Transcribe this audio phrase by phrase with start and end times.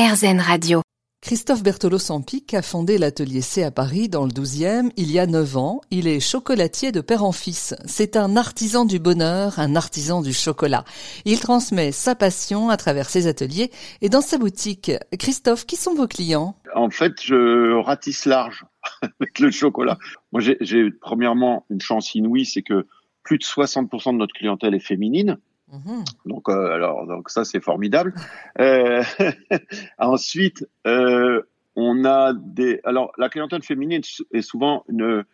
[0.00, 0.80] RZN Radio.
[1.20, 5.58] Christophe Berthelot-Sampic a fondé l'atelier C à Paris dans le 12e il y a 9
[5.58, 5.82] ans.
[5.90, 7.74] Il est chocolatier de père en fils.
[7.84, 10.84] C'est un artisan du bonheur, un artisan du chocolat.
[11.26, 14.90] Il transmet sa passion à travers ses ateliers et dans sa boutique.
[15.18, 16.56] Christophe, qui sont vos clients?
[16.74, 18.64] En fait, je ratisse large
[19.02, 19.98] avec le chocolat.
[20.32, 22.86] Moi, j'ai premièrement une chance inouïe, c'est que
[23.22, 25.36] plus de 60% de notre clientèle est féminine.
[25.72, 26.04] Mhm.
[26.26, 28.14] Donc, euh, alors, donc ça c'est formidable.
[28.58, 29.02] Euh,
[29.98, 31.42] ensuite, euh,
[31.76, 32.80] on a des.
[32.84, 35.24] Alors, la clientèle féminine est souvent une.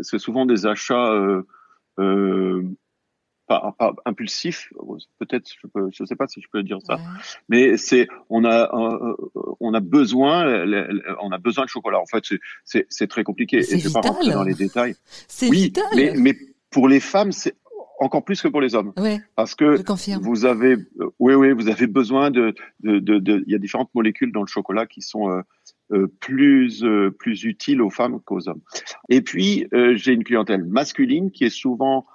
[0.00, 1.12] c'est souvent des achats
[3.48, 4.72] pas, pas impulsifs.
[5.18, 6.98] Peut-être, je je sais pas si je peux dire ça,
[7.48, 8.70] mais c'est on a
[9.60, 10.64] on a besoin
[11.20, 12.00] on a besoin de chocolat.
[12.00, 12.24] En fait,
[12.64, 13.58] c'est très compliqué.
[13.58, 14.96] Et je vais pas rentrer dans les détails.
[15.28, 15.84] C'est oui, vital.
[15.94, 16.36] mais mais
[16.70, 17.54] pour les femmes, c'est
[18.06, 18.92] encore plus que pour les hommes.
[18.96, 19.82] Oui, parce que
[20.18, 23.58] vous avez, euh, oui, oui, vous avez besoin de, de, de, de, il y a
[23.58, 25.42] différentes molécules dans le chocolat qui sont euh,
[25.92, 26.84] euh plus
[27.18, 28.62] plus utiles aux femmes qu'aux hommes.
[29.08, 32.06] Et puis j'ai une clientèle masculine qui est souvent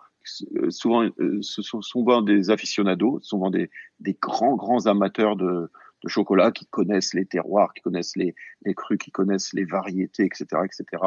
[0.69, 1.09] souvent
[1.41, 5.69] ce sont souvent des aficionados, souvent des des grands grands amateurs de
[6.03, 8.35] de chocolat qui connaissent les terroirs, qui connaissent les,
[8.65, 11.03] les crus, qui connaissent les variétés, etc., etc.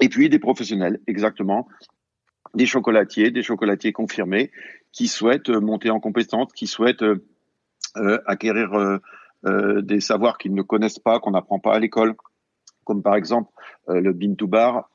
[0.00, 1.68] Et puis des professionnels, exactement,
[2.54, 4.50] des chocolatiers, des chocolatiers confirmés
[4.92, 7.26] qui souhaitent euh, monter en compétence, qui souhaitent euh,
[7.96, 8.72] euh acquérir
[9.44, 12.14] euh, des savoirs qu'ils ne connaissent pas, qu'on n'apprend pas à l'école,
[12.84, 13.50] comme par exemple
[13.88, 14.88] le bin to bar.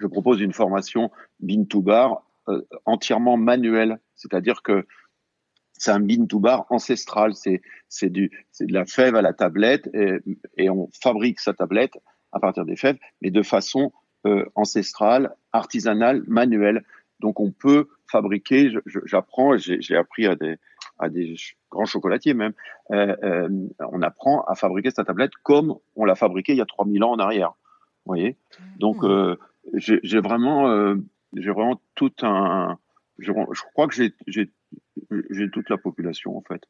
[0.00, 2.22] Je propose une formation bin to bar
[2.86, 4.86] entièrement manuelle, c'est-à-dire que
[5.74, 9.34] c'est un bin to bar ancestral, c'est c'est du c'est de la fève à la
[9.34, 10.20] tablette et,
[10.56, 11.98] et on fabrique sa tablette
[12.32, 14.05] à partir des fèves, mais de façon euh,
[14.54, 16.84] ancestrale, artisanale, manuelle.
[17.20, 18.70] Donc on peut fabriquer,
[19.04, 20.56] j'apprends, j'ai appris à des,
[20.98, 21.34] à des
[21.70, 22.52] grands chocolatiers même,
[22.92, 23.48] euh, euh,
[23.80, 27.12] on apprend à fabriquer sa tablette comme on l'a fabriquée il y a 3000 ans
[27.12, 27.54] en arrière.
[28.04, 28.36] Vous voyez?
[28.78, 29.36] Donc mmh.
[29.74, 30.94] j'ai vraiment,
[31.34, 32.78] j'ai vraiment tout un...
[33.18, 36.62] Je, je crois que j'ai toute la population en fait.